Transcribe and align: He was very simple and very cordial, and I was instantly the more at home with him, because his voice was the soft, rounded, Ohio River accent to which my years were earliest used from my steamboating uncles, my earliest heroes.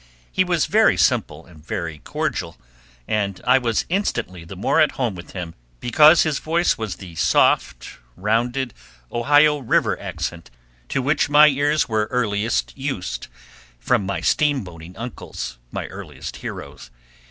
He 0.31 0.43
was 0.43 0.65
very 0.65 0.97
simple 0.97 1.45
and 1.45 1.63
very 1.63 1.99
cordial, 1.99 2.57
and 3.07 3.39
I 3.45 3.59
was 3.59 3.85
instantly 3.87 4.43
the 4.43 4.55
more 4.55 4.81
at 4.81 4.93
home 4.93 5.13
with 5.13 5.33
him, 5.33 5.53
because 5.79 6.23
his 6.23 6.39
voice 6.39 6.75
was 6.75 6.95
the 6.95 7.13
soft, 7.13 7.99
rounded, 8.17 8.73
Ohio 9.11 9.59
River 9.59 9.99
accent 10.01 10.49
to 10.89 11.03
which 11.03 11.29
my 11.29 11.45
years 11.45 11.87
were 11.87 12.07
earliest 12.09 12.75
used 12.75 13.27
from 13.77 14.03
my 14.03 14.21
steamboating 14.21 14.95
uncles, 14.97 15.59
my 15.71 15.85
earliest 15.85 16.37
heroes. 16.37 16.89